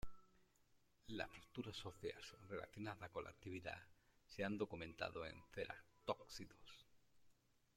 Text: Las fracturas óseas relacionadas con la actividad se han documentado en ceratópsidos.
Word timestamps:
Las 1.09 1.29
fracturas 1.29 1.85
óseas 1.85 2.35
relacionadas 2.49 3.11
con 3.11 3.23
la 3.23 3.29
actividad 3.29 3.79
se 4.25 4.43
han 4.43 4.57
documentado 4.57 5.27
en 5.27 5.39
ceratópsidos. 5.53 6.87